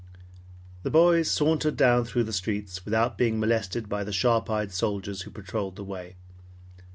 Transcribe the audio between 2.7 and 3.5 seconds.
without being